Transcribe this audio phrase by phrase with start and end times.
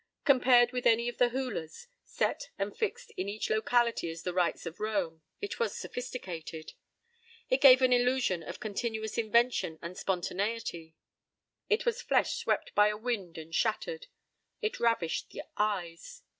[0.25, 4.65] Compared with any of the hulas, set and fixed in each locality as the rites
[4.65, 6.73] of Rome, it was sophisticated;
[7.51, 10.95] it gave an illusion of continuous invention and spontaneity;
[11.69, 14.07] it was flesh swept by a wind and shattered;
[14.59, 16.23] it ravished the eyes.